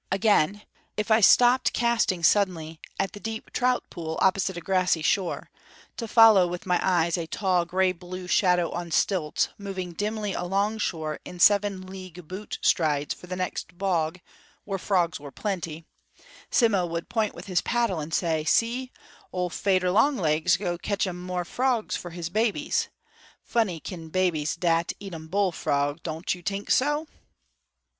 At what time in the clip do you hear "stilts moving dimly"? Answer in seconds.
8.89-10.33